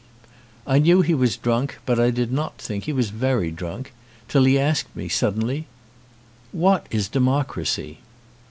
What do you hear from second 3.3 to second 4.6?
drunk, till he